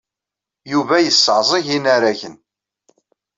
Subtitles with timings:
[0.71, 2.35] Yuba yesseɛẓeg inaragen.